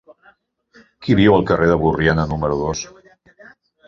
Qui 1.07 1.17
viu 1.19 1.35
al 1.35 1.45
carrer 1.51 1.67
de 1.71 1.75
Borriana 1.83 2.25
número 2.31 2.57
dos? 2.63 2.81